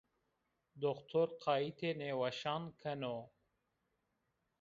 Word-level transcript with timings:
Doktor 0.81 1.29
qayîtê 1.43 1.91
nêweşan 1.99 2.63
keno 2.81 3.17